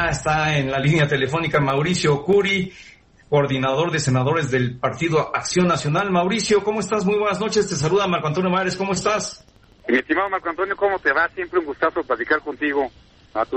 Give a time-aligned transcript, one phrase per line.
[0.00, 2.72] Ya está en la línea telefónica Mauricio Curi,
[3.28, 6.10] coordinador de senadores del Partido Acción Nacional.
[6.10, 7.04] Mauricio, ¿cómo estás?
[7.04, 7.68] Muy buenas noches.
[7.68, 8.76] Te saluda Marco Antonio Mares.
[8.76, 9.44] ¿Cómo estás?
[9.86, 11.28] Mi estimado Marco Antonio, ¿cómo te va?
[11.34, 12.90] Siempre un gustazo platicar contigo.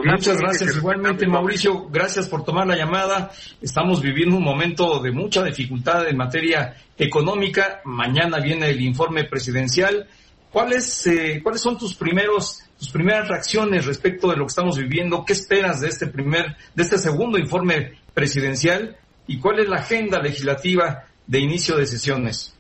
[0.03, 0.75] Muchas gracias.
[0.75, 3.31] Igualmente, Mauricio, gracias por tomar la llamada.
[3.61, 7.79] Estamos viviendo un momento de mucha dificultad en materia económica.
[7.85, 10.09] Mañana viene el informe presidencial.
[10.53, 15.25] ¿Cuáles, eh, ¿Cuáles son tus primeros, tus primeras reacciones respecto de lo que estamos viviendo?
[15.25, 18.95] ¿Qué esperas de este primer, de este segundo informe presidencial?
[19.25, 22.55] ¿Y cuál es la agenda legislativa de inicio de sesiones?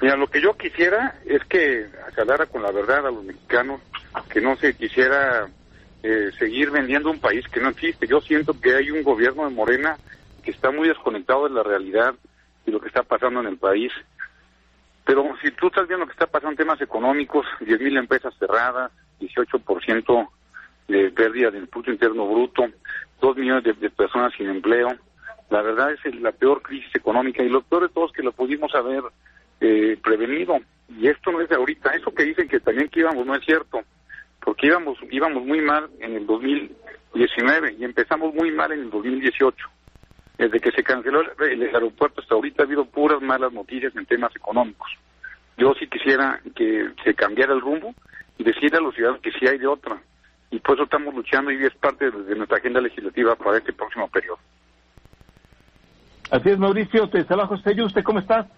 [0.00, 3.80] Mira, lo que yo quisiera es que aclarara con la verdad a los mexicanos
[4.28, 5.48] que no se quisiera
[6.04, 8.06] eh, seguir vendiendo un país que no existe.
[8.06, 9.96] Yo siento que hay un gobierno de Morena
[10.44, 12.14] que está muy desconectado de la realidad
[12.64, 13.90] y lo que está pasando en el país.
[15.12, 20.28] Pero si tú estás viendo que está pasando en temas económicos, 10.000 empresas cerradas, 18%
[20.88, 22.64] de pérdida del Producto Interno Bruto,
[23.20, 24.88] 2 millones de, personas sin empleo,
[25.50, 28.32] la verdad es la peor crisis económica y lo peor de todo es que lo
[28.32, 29.02] pudimos haber
[29.60, 30.58] eh, prevenido.
[30.88, 31.90] Y esto no es de ahorita.
[31.90, 33.82] Eso que dicen que también que íbamos no es cierto,
[34.42, 39.68] porque íbamos, íbamos muy mal en el 2019 y empezamos muy mal en el 2018.
[40.38, 44.34] Desde que se canceló el, aeropuerto hasta ahorita ha habido puras malas noticias en temas
[44.34, 44.90] económicos.
[45.56, 47.94] Yo sí quisiera que se cambiara el rumbo
[48.38, 50.00] y decirle a los ciudadanos que sí hay de otra.
[50.50, 54.08] Y por eso estamos luchando y es parte de nuestra agenda legislativa para este próximo
[54.08, 54.38] periodo.
[56.30, 57.08] Así es, Mauricio.
[57.08, 57.80] Te saluda José.
[57.82, 58.48] ¿Usted cómo está?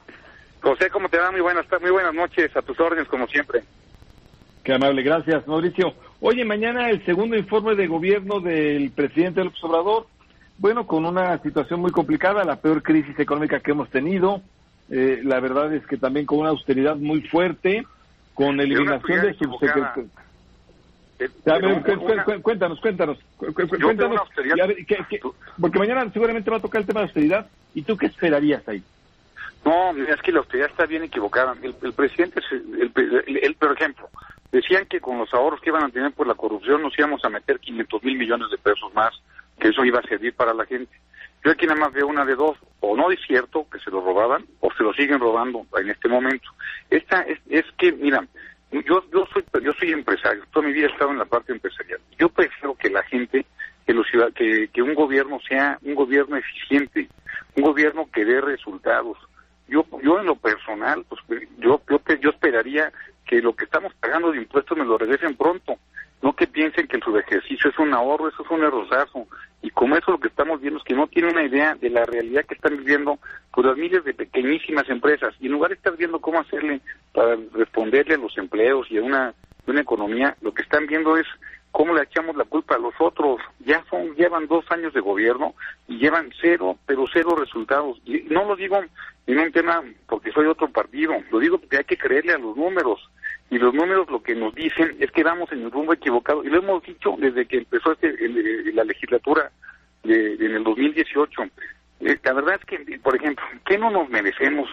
[0.60, 1.30] José, ¿cómo te va?
[1.30, 2.56] Muy buenas, muy buenas noches.
[2.56, 3.62] A tus órdenes, como siempre.
[4.62, 5.02] Qué amable.
[5.02, 5.92] Gracias, Mauricio.
[6.20, 10.06] Oye, mañana el segundo informe de gobierno del presidente López Obrador
[10.58, 14.40] bueno, con una situación muy complicada, la peor crisis económica que hemos tenido.
[14.90, 17.86] Eh, la verdad es que también con una austeridad muy fuerte,
[18.34, 20.10] con eliminación de subsecretarios.
[22.42, 23.18] Cuéntanos, cuéntanos, cuéntanos.
[25.60, 27.46] porque mañana seguramente va a tocar el tema de austeridad.
[27.74, 28.82] ¿Y tú qué esperarías ahí?
[29.64, 31.54] No, es que la austeridad está bien equivocada.
[31.62, 34.08] El, presidente, el, por ejemplo,
[34.52, 37.30] decían que con los ahorros que iban a tener por la corrupción nos íbamos a
[37.30, 39.14] meter 500 mil millones de pesos más
[39.58, 40.92] que eso iba a servir para la gente.
[41.44, 44.00] Yo aquí nada más veo una de dos, o no es cierto que se lo
[44.00, 46.48] robaban, o se lo siguen robando en este momento.
[46.88, 48.26] Esta es, es que, mira,
[48.72, 52.00] yo, yo soy yo soy empresario, toda mi vida he estado en la parte empresarial.
[52.18, 53.44] Yo prefiero que la gente,
[53.86, 57.08] que, los, que, que un gobierno sea un gobierno eficiente,
[57.56, 59.18] un gobierno que dé resultados.
[59.68, 61.20] Yo, yo en lo personal, pues
[61.58, 62.90] yo, yo, yo esperaría
[63.26, 65.78] que lo que estamos pagando de impuestos me lo regresen pronto
[66.24, 69.26] no que piensen que el ejercicio es un ahorro, eso es un errorazo.
[69.60, 72.06] Y como eso lo que estamos viendo es que no tienen una idea de la
[72.06, 73.18] realidad que están viviendo
[73.52, 75.34] por las miles de pequeñísimas empresas.
[75.38, 76.80] Y en lugar de estar viendo cómo hacerle
[77.12, 79.34] para responderle a los empleos y a una,
[79.66, 81.26] una economía, lo que están viendo es
[81.72, 83.42] cómo le echamos la culpa a los otros.
[83.58, 85.54] Ya son, llevan dos años de gobierno
[85.88, 88.00] y llevan cero, pero cero resultados.
[88.06, 88.80] Y no lo digo
[89.26, 92.56] en un tema porque soy otro partido, lo digo porque hay que creerle a los
[92.56, 93.10] números
[93.54, 96.48] y los números lo que nos dicen es que vamos en el rumbo equivocado y
[96.48, 98.12] lo hemos dicho desde que empezó este,
[98.72, 99.52] la legislatura
[100.02, 101.42] de, en el 2018.
[102.00, 104.68] Eh, la verdad es que, por ejemplo, ¿qué no nos merecemos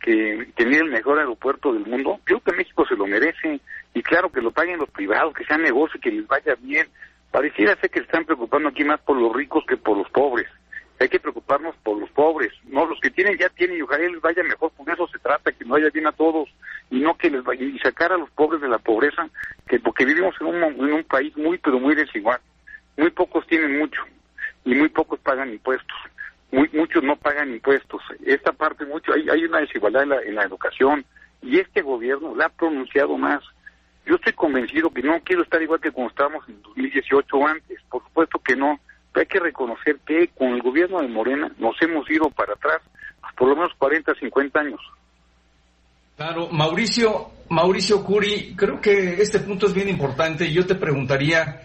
[0.00, 2.18] que tener el mejor aeropuerto del mundo?
[2.24, 3.60] Creo que México se lo merece
[3.92, 6.88] y claro que lo paguen los privados, que sea negocio, que les vaya bien.
[7.30, 10.48] Pareciera ser que están preocupando aquí más por los ricos que por los pobres
[11.00, 14.20] hay que preocuparnos por los pobres, no los que tienen ya tienen y ojalá les
[14.20, 16.48] vaya mejor, por eso se trata, que nos vaya bien a todos
[16.90, 19.28] y no que les vaya y sacar a los pobres de la pobreza,
[19.66, 22.40] que porque vivimos en un, país muy pero muy desigual,
[22.96, 24.02] muy pocos tienen mucho
[24.64, 25.96] y muy pocos pagan impuestos,
[26.52, 30.34] muy muchos no pagan impuestos, esta parte mucho hay, hay una desigualdad en la, en
[30.36, 31.04] la educación
[31.44, 33.42] y este gobierno la ha pronunciado más.
[34.06, 37.80] Yo estoy convencido que no quiero estar igual que cuando estábamos en 2018 o antes,
[37.90, 38.78] por supuesto que no,
[39.20, 42.82] hay que reconocer que con el gobierno de Morena nos hemos ido para atrás
[43.36, 44.80] por lo menos 40, 50 años.
[46.16, 50.52] Claro, Mauricio, Mauricio Curi, creo que este punto es bien importante.
[50.52, 51.62] Yo te preguntaría,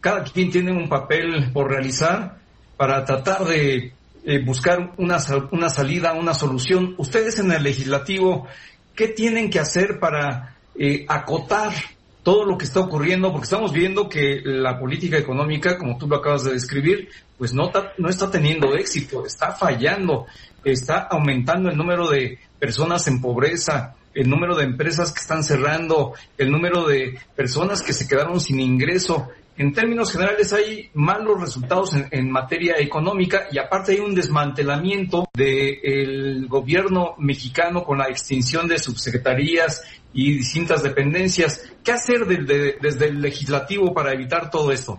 [0.00, 2.38] cada quien tiene un papel por realizar
[2.76, 3.92] para tratar de
[4.24, 5.18] eh, buscar una,
[5.50, 6.94] una salida, una solución.
[6.98, 8.46] Ustedes en el legislativo,
[8.94, 11.72] ¿qué tienen que hacer para eh, acotar
[12.22, 16.16] todo lo que está ocurriendo, porque estamos viendo que la política económica, como tú lo
[16.16, 17.08] acabas de describir,
[17.38, 20.26] pues no, no está teniendo éxito, está fallando,
[20.62, 26.14] está aumentando el número de personas en pobreza, el número de empresas que están cerrando,
[26.36, 29.28] el número de personas que se quedaron sin ingreso.
[29.60, 36.46] En términos generales hay malos resultados en, materia económica y aparte hay un desmantelamiento del
[36.48, 41.76] gobierno mexicano con la extinción de subsecretarías y distintas dependencias.
[41.84, 44.98] ¿Qué hacer desde el legislativo para evitar todo esto?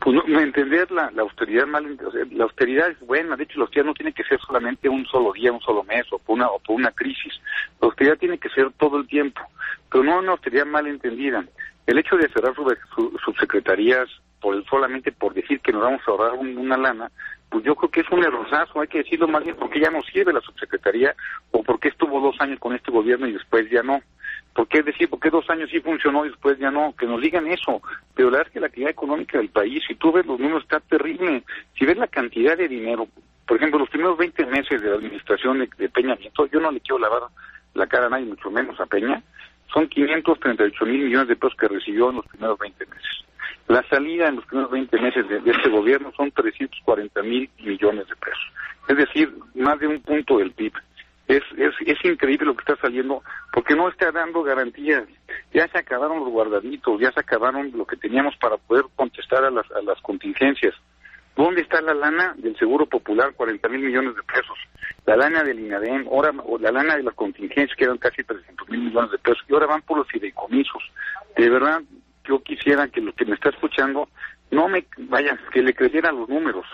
[0.00, 1.96] Pues no, entender la, austeridad mal,
[2.30, 5.32] la austeridad es buena, de hecho la austeridad no tiene que ser solamente un solo
[5.32, 7.40] día, un solo mes o por una, o por una crisis,
[7.80, 9.40] la austeridad tiene que ser todo el tiempo,
[9.90, 11.42] pero no una austeridad mal entendida.
[11.86, 12.54] El hecho de cerrar
[13.24, 14.08] subsecretarías
[14.40, 17.10] por solamente por decir que nos vamos a ahorrar una lana,
[17.48, 20.02] pues yo creo que es un errorazo, hay que decirlo más bien porque ya no
[20.02, 21.14] sirve la subsecretaría
[21.52, 24.00] o porque estuvo dos años con este gobierno y después ya no.
[24.54, 26.94] ¿Por qué decir, por qué dos años sí funcionó y después ya no?
[26.96, 27.80] Que nos digan eso.
[28.14, 30.64] Pero la verdad es que la actividad económica del país, si tú ves los números,
[30.64, 31.42] está terrible.
[31.78, 33.08] Si ves la cantidad de dinero,
[33.46, 36.80] por ejemplo, los primeros 20 meses de la administración de, Peña Nieto, yo no le
[36.80, 37.22] quiero lavar
[37.74, 39.22] la cara a nadie, mucho menos a Peña,
[39.72, 43.24] son 538 mil millones de pesos que recibió en los primeros 20 meses.
[43.68, 48.16] La salida en los primeros 20 meses de, este gobierno son 340 mil millones de
[48.16, 48.52] pesos.
[48.88, 50.72] Es decir, más de un punto del PIB.
[51.28, 53.22] Es, es, es increíble lo que está saliendo
[53.52, 55.04] porque no está dando garantías.
[55.54, 59.50] Ya se acabaron los guardaditos, ya se acabaron lo que teníamos para poder contestar a
[59.50, 60.74] las, contingencias.
[61.36, 64.58] ¿Dónde está la lana del Seguro Popular, 40 mil millones de pesos?
[65.06, 68.82] La lana del INADEM, ahora, la lana de las contingencias, que eran casi 300 mil
[68.82, 70.82] millones de pesos, y ahora van por los fideicomisos.
[71.36, 71.82] De verdad,
[72.24, 74.08] yo quisiera que lo que me está escuchando
[74.50, 76.66] no me vaya, que le creyera los números,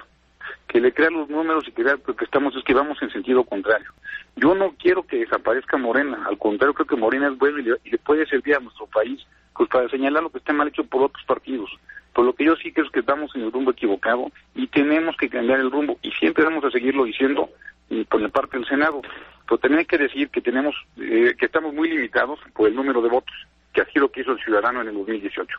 [0.67, 3.45] que le crea los números y que vea que estamos, es que vamos en sentido
[3.45, 3.93] contrario.
[4.37, 7.99] Yo no quiero que desaparezca Morena, al contrario, creo que Morena es bueno y le,
[7.99, 11.25] puede servir a nuestro país pues para señalar lo que está mal hecho por otros
[11.25, 11.71] partidos.
[12.12, 15.17] Por lo que yo sí creo es que estamos en el rumbo equivocado y tenemos
[15.17, 17.49] que cambiar el rumbo y siempre vamos a seguirlo diciendo
[17.91, 19.03] y por la parte del Senado.
[19.49, 23.00] Pero también hay que decir que tenemos, eh, que estamos muy limitados por el número
[23.00, 23.35] de votos
[23.73, 25.59] que así lo quiso el ciudadano en el 2018.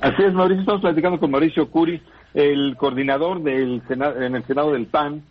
[0.00, 2.02] Así es, Mauricio, estamos platicando con Mauricio Curi,
[2.34, 5.22] el coordinador del en el Senado del PAN.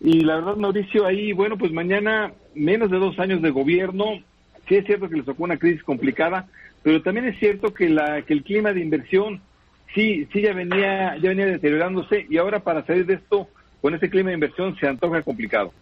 [0.00, 4.22] Y la verdad, Mauricio, ahí, bueno, pues mañana menos de dos años de gobierno,
[4.68, 6.46] sí es cierto que les tocó una crisis complicada,
[6.82, 9.40] pero también es cierto que, la, que el clima de inversión
[9.94, 13.48] sí, sí ya venía, ya venía deteriorándose y ahora para salir de esto,
[13.80, 15.72] con ese clima de inversión se antoja complicado.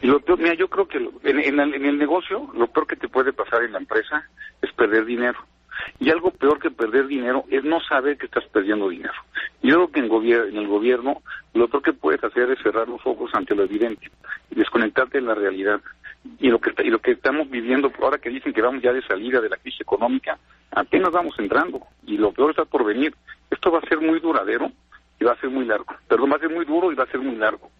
[0.00, 3.32] Y lo peor, mira, yo creo que en, el, negocio lo peor que te puede
[3.32, 4.28] pasar en la empresa
[4.60, 5.38] es perder dinero.
[5.98, 9.14] Y algo peor que perder dinero es no saber que estás perdiendo dinero.
[9.62, 11.22] Yo creo que en, en el gobierno
[11.54, 14.10] lo peor que puedes hacer es cerrar los ojos ante lo evidente
[14.50, 15.80] y desconectarte de la realidad.
[16.38, 19.02] Y lo que y lo que estamos viviendo ahora que dicen que vamos ya de
[19.02, 20.38] salida de la crisis económica,
[20.70, 23.14] apenas vamos entrando y lo peor está por venir.
[23.50, 24.70] Esto va a ser muy duradero
[25.20, 25.94] y va a ser muy largo.
[26.08, 27.70] Perdón, va a ser muy duro y va a ser muy largo.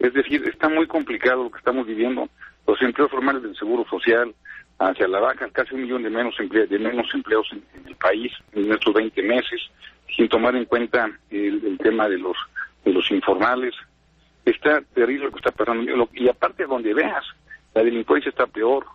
[0.00, 2.28] Es decir, está muy complicado lo que estamos viviendo.
[2.66, 4.34] Los empleos formales del Seguro Social
[4.78, 8.72] hacia la baja, casi un millón de menos, de menos empleos en, el país en
[8.72, 9.60] estos 20 meses,
[10.16, 12.36] sin tomar en cuenta el, tema de los,
[12.82, 13.74] de los informales.
[14.46, 16.08] Está terrible lo que está pasando.
[16.14, 17.24] Y aparte, donde veas,
[17.74, 18.86] la delincuencia está peor,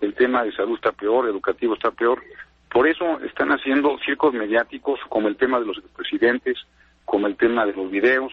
[0.00, 2.22] el tema de salud está peor, educativo está peor.
[2.70, 6.58] Por eso están haciendo circos mediáticos como el tema de los presidentes,
[7.04, 8.32] como el tema de los videos,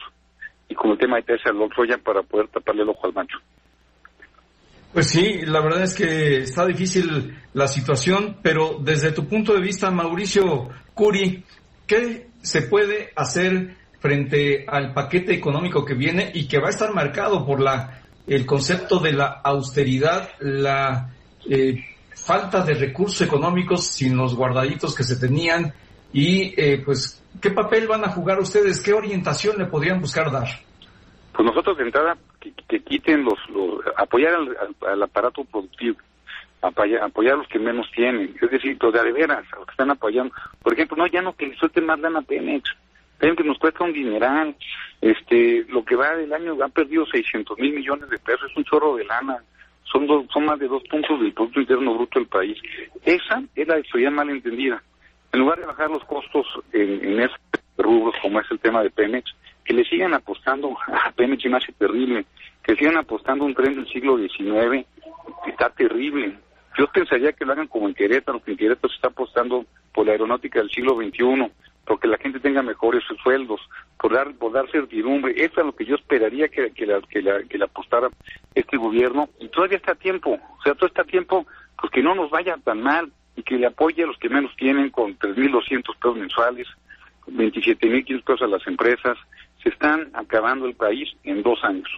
[0.72, 1.52] y con el tema de Teresa
[1.88, 3.38] ya para poder taparle el ojo al macho.
[4.94, 9.60] Pues sí, la verdad es que está difícil la situación, pero desde tu punto de
[9.60, 11.44] vista, Mauricio Curi,
[11.86, 16.94] ¿qué se puede hacer frente al paquete económico que viene y que va a estar
[16.94, 21.10] marcado por la el concepto de la austeridad, la
[21.50, 21.84] eh,
[22.16, 25.74] falta de recursos económicos sin los guardaditos que se tenían
[26.14, 28.84] y eh, pues ¿Qué papel van a jugar ustedes?
[28.84, 30.48] ¿Qué orientación le podrían buscar dar?
[31.34, 33.40] Pues nosotros de entrada que, quiten los,
[33.98, 34.36] apoyar
[34.88, 35.98] al, aparato productivo,
[36.62, 39.90] apoyar, a los que menos tienen, es decir, los de veras, a los que están
[39.90, 40.34] apoyando.
[40.62, 42.70] Por ejemplo, no, ya no que suelten más lana Pemex,
[43.20, 44.56] que nos cuesta un dineral,
[45.00, 48.66] este, lo que va del año ha perdido 600 mil millones de pesos, es un
[48.66, 49.44] chorro de lana,
[49.84, 52.58] son, dos, son más de dos puntos del Producto Interno Bruto del país.
[53.04, 54.82] Esa es la historia mal entendida
[55.34, 57.40] en lugar de bajar los costos en, en esos
[57.78, 59.34] rubros como es el tema de Pemex,
[59.64, 62.26] que le sigan apostando a Pemex y me hace terrible,
[62.64, 64.86] que sigan apostando un tren del siglo XIX,
[65.48, 66.38] está terrible.
[66.78, 70.06] Yo pensaría que lo hagan como en Querétaro, que en Querétaro se está apostando por
[70.06, 71.52] la aeronáutica del siglo XXI,
[71.86, 73.60] porque la gente tenga mejores sueldos,
[74.00, 75.34] por dar, por dar certidumbre.
[75.36, 78.10] Eso es lo que yo esperaría que, que, la, que, la, que la apostara
[78.56, 79.30] este gobierno.
[79.40, 81.46] Y todavía está a tiempo, o sea, todo está a tiempo,
[81.80, 84.56] pues que no nos vaya tan mal y que le apoye a los que menos
[84.56, 86.68] tienen con 3.200 pesos mensuales,
[87.28, 89.18] 27.500 pesos a las empresas.
[89.64, 91.90] Se están acabando el país en dos años.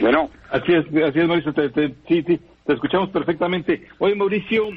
[0.00, 0.30] Bueno.
[0.50, 1.54] Así es, así es, Mauricio.
[2.08, 3.88] sí, sí, te escuchamos perfectamente.
[3.98, 4.68] Oye, Mauricio,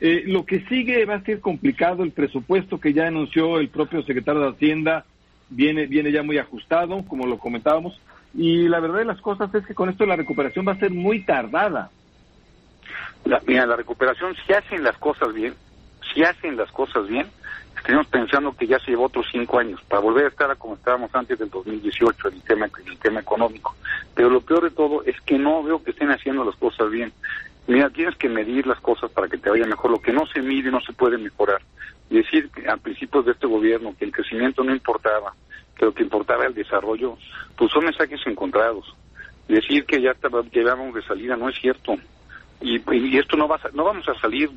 [0.00, 2.02] eh, lo que sigue va a ser complicado.
[2.02, 5.04] El presupuesto que ya anunció el propio secretario de Hacienda
[5.48, 8.00] viene, viene ya muy ajustado, como lo comentábamos.
[8.34, 10.90] Y la verdad de las cosas es que con esto la recuperación va a ser
[10.90, 11.90] muy tardada.
[13.24, 15.54] La, mira, la recuperación, si hacen las cosas bien,
[16.12, 17.26] si hacen las cosas bien,
[17.76, 21.14] estamos pensando que ya se llevó otros cinco años para volver a estar como estábamos
[21.14, 23.76] antes del 2018 en el tema, en el tema económico.
[24.14, 27.12] Pero lo peor de todo es que no veo que estén haciendo las cosas bien.
[27.66, 29.90] Mira, tienes que medir las cosas para que te vaya mejor.
[29.90, 31.62] Lo que no se mide no se puede mejorar.
[32.10, 35.32] Decir que a principios de este gobierno que el crecimiento no importaba,
[35.86, 37.16] lo que importaba el desarrollo,
[37.56, 38.94] pues son mensajes encontrados.
[39.48, 40.14] Decir que ya
[40.52, 41.96] llevamos de salida no es cierto.
[42.60, 44.48] Y, y esto no va a, no vamos a salir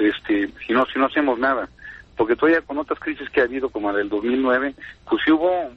[0.00, 1.68] este si no si no hacemos nada
[2.16, 4.74] porque todavía con otras crisis que ha habido como la del 2009
[5.06, 5.70] pues hubo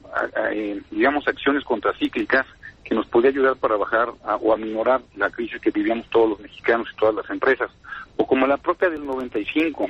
[0.51, 2.45] eh, digamos acciones contracíclicas
[2.85, 4.09] que nos podía ayudar para bajar
[4.41, 7.71] o aminorar la crisis que vivíamos todos los mexicanos y todas las empresas,
[8.15, 9.89] o como la propia del 95.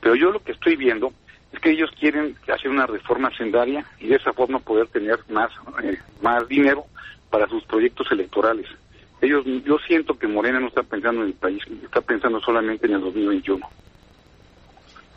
[0.00, 1.12] Pero yo lo que estoy viendo
[1.52, 5.50] es que ellos quieren hacer una reforma sendaria y de esa forma poder tener más,
[5.82, 6.84] eh, más dinero
[7.30, 8.66] para sus proyectos electorales.
[9.20, 12.94] Ellos, yo siento que Morena no está pensando en el país, está pensando solamente en
[12.94, 13.68] el 2021.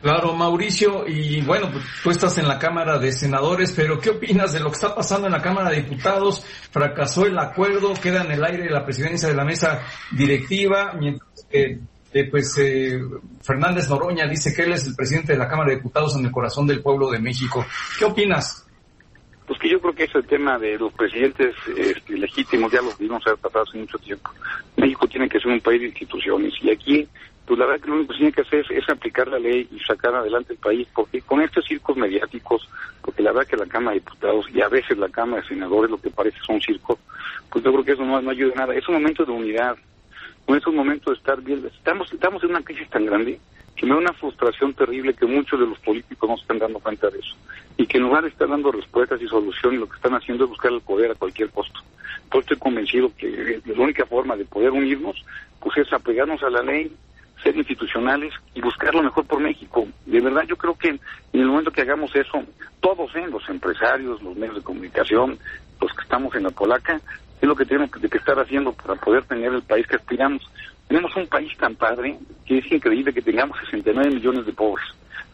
[0.02, 4.54] Claro, Mauricio, y bueno, pues, tú estás en la Cámara de Senadores, pero ¿qué opinas
[4.54, 6.46] de lo que está pasando en la Cámara de Diputados?
[6.70, 11.80] Fracasó el acuerdo, queda en el aire la presidencia de la mesa directiva, mientras que
[12.16, 12.98] eh, pues eh,
[13.42, 16.32] Fernández Noroña dice que él es el presidente de la Cámara de Diputados en el
[16.32, 17.66] corazón del pueblo de México.
[18.00, 18.66] ¿Qué opinas?
[19.46, 22.98] Pues que yo creo que es el tema de los presidentes este, legítimos, ya los
[22.98, 24.32] vimos haber pasado hace mucho tiempo.
[24.78, 27.06] México tiene que ser un país de instituciones y aquí
[27.46, 29.80] pues la verdad que lo único que tiene que hacer es, aplicar la ley y
[29.82, 32.68] sacar adelante el país, porque con estos circos mediáticos,
[33.02, 35.92] porque la verdad que la Cámara de Diputados y a veces la Cámara de Senadores
[35.92, 36.98] lo que parece son circos,
[37.52, 38.74] pues yo creo que eso no, no ayuda nada.
[38.74, 39.76] Es un momento de unidad,
[40.48, 41.66] no es un momento de estar bien.
[41.66, 43.40] Estamos, estamos en una crisis tan grande
[43.76, 46.80] que me da una frustración terrible que muchos de los políticos no se están dando
[46.80, 47.36] cuenta de eso
[47.78, 50.50] y que en lugar de estar dando respuestas y soluciones, lo que están haciendo es
[50.50, 51.82] buscar el poder a cualquier costo.
[52.30, 55.24] Pues estoy convencido que la única forma de poder unirnos
[55.60, 56.92] pues es apegarnos a la ley,
[57.44, 59.88] ser institucionales y buscar lo mejor por México.
[60.06, 61.00] De verdad, yo creo que en
[61.34, 62.44] el momento que hagamos eso,
[62.80, 63.28] todos, ¿eh?
[63.30, 65.38] los empresarios, los medios de comunicación,
[65.82, 67.02] los que estamos en la polaca,
[67.46, 70.42] es lo que tenemos que, que estar haciendo para poder tener el país que aspiramos.
[70.88, 74.86] Tenemos un país tan padre que es increíble que tengamos 69 millones de pobres.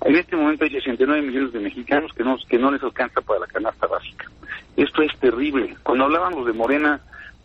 [0.01, 3.41] En este momento hay 69 millones de mexicanos que no, que no les alcanza para
[3.41, 4.29] la canasta básica.
[4.75, 5.75] Esto es terrible.
[5.83, 6.99] Cuando hablábamos de Morena,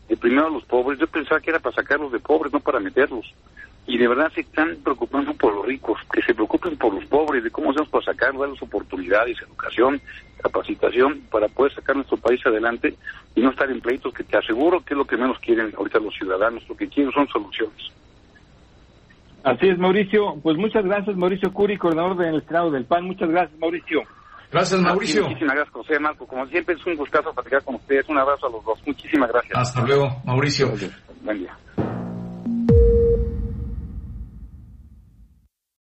[0.08, 3.26] de primero los pobres, yo pensaba que era para sacarlos de pobres, no para meterlos
[3.86, 7.44] y de verdad se están preocupando por los ricos, que se preocupen por los pobres,
[7.44, 10.00] de cómo hacemos para sacar, darles oportunidades, educación,
[10.42, 12.94] capacitación, para poder sacar nuestro país adelante
[13.34, 16.00] y no estar en pleitos que te aseguro que es lo que menos quieren ahorita
[16.00, 17.92] los ciudadanos, lo que quieren son soluciones.
[19.44, 20.34] Así es, Mauricio.
[20.42, 23.04] Pues muchas gracias, Mauricio Curi, coordinador del Estado del PAN.
[23.04, 24.02] Muchas gracias, Mauricio.
[24.50, 25.22] Gracias, Mauricio.
[25.22, 26.26] muchísimas gracias, José Marco.
[26.26, 28.08] Como siempre, es un gustazo platicar con ustedes.
[28.08, 28.80] Un abrazo a los dos.
[28.84, 29.56] Muchísimas gracias.
[29.56, 30.72] Hasta luego, Mauricio.
[31.22, 31.56] Buen día.